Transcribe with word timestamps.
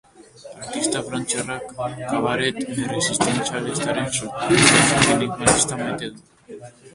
Artista 0.61 1.01
frantziarrak 1.09 1.67
kabaret 2.13 2.57
esistentzialistaren 3.01 4.09
sotiltasun 4.17 5.07
minimalista 5.13 5.81
maite 5.85 6.11
du. 6.17 6.67